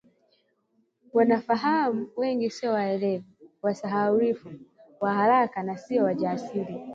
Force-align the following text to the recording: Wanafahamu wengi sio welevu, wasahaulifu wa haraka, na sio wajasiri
Wanafahamu 1.13 2.07
wengi 2.17 2.49
sio 2.49 2.71
welevu, 2.73 3.25
wasahaulifu 3.61 4.51
wa 4.99 5.13
haraka, 5.13 5.63
na 5.63 5.77
sio 5.77 6.03
wajasiri 6.03 6.75